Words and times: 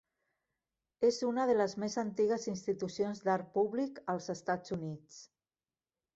És 1.09 1.19
una 1.27 1.45
de 1.51 1.55
les 1.59 1.75
més 1.83 1.97
antigues 2.03 2.47
institucions 2.53 3.23
d'art 3.29 3.53
públic 3.59 4.01
als 4.17 4.33
Estats 4.37 4.77
Units. 4.81 5.23